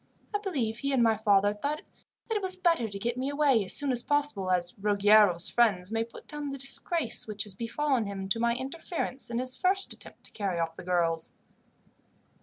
I 0.33 0.39
believe 0.39 0.79
he 0.79 0.93
and 0.93 1.03
my 1.03 1.15
father 1.15 1.53
thought 1.53 1.83
that 2.25 2.35
it 2.35 2.41
was 2.41 2.55
better 2.55 2.89
to 2.89 2.97
get 2.97 3.17
me 3.17 3.29
away 3.29 3.63
as 3.63 3.73
soon 3.75 3.91
as 3.91 4.01
possible, 4.01 4.49
as 4.49 4.73
Ruggiero's 4.79 5.47
friends 5.47 5.91
may 5.91 6.03
put 6.03 6.25
down 6.27 6.49
the 6.49 6.57
disgrace 6.57 7.27
which 7.27 7.43
has 7.43 7.53
befallen 7.53 8.07
him 8.07 8.27
to 8.29 8.39
my 8.39 8.55
interference 8.55 9.29
in 9.29 9.37
his 9.37 9.55
first 9.55 9.93
attempt 9.93 10.23
to 10.23 10.31
carry 10.31 10.57
off 10.59 10.75
the 10.75 10.81
girls." 10.81 11.33